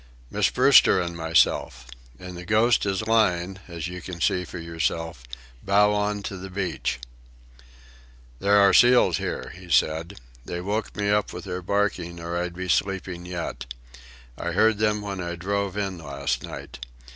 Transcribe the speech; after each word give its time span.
"Miss 0.31 0.49
Brewster 0.49 0.99
and 0.99 1.15
myself. 1.15 1.85
And 2.17 2.35
the 2.35 2.43
Ghost 2.43 2.87
is 2.87 3.05
lying, 3.05 3.59
as 3.67 3.87
you 3.87 4.01
can 4.01 4.19
see 4.19 4.45
for 4.45 4.57
yourself, 4.57 5.21
bow 5.61 5.93
on 5.93 6.23
to 6.23 6.37
the 6.37 6.49
beach." 6.49 6.99
"There 8.39 8.57
are 8.57 8.73
seals 8.73 9.17
here," 9.19 9.53
he 9.55 9.69
said. 9.69 10.19
"They 10.43 10.59
woke 10.59 10.95
me 10.97 11.11
up 11.11 11.33
with 11.33 11.43
their 11.43 11.61
barking, 11.61 12.19
or 12.19 12.35
I'd 12.35 12.55
be 12.55 12.67
sleeping 12.67 13.27
yet. 13.27 13.71
I 14.39 14.53
heard 14.53 14.79
them 14.79 15.03
when 15.03 15.21
I 15.21 15.35
drove 15.35 15.77
in 15.77 15.99
last 15.99 16.41
night. 16.41 16.79